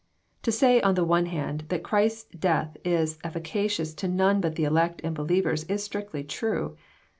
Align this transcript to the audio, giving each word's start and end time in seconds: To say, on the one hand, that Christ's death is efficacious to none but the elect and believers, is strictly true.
To 0.41 0.51
say, 0.51 0.81
on 0.81 0.95
the 0.95 1.03
one 1.03 1.27
hand, 1.27 1.65
that 1.69 1.83
Christ's 1.83 2.23
death 2.31 2.75
is 2.83 3.19
efficacious 3.23 3.93
to 3.93 4.07
none 4.07 4.41
but 4.41 4.55
the 4.55 4.63
elect 4.63 4.99
and 5.03 5.13
believers, 5.13 5.63
is 5.65 5.83
strictly 5.83 6.23
true. 6.23 6.75